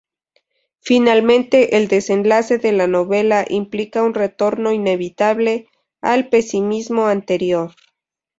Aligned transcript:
Finalmente, 0.79 1.77
el 1.77 1.87
desenlace 1.87 2.57
de 2.57 2.71
la 2.71 2.87
novela 2.87 3.45
implica 3.47 4.01
un 4.01 4.15
retorno 4.15 4.71
inevitable 4.73 5.67
al 6.01 6.27
pesimismo 6.29 7.05
anterior. 7.05 7.75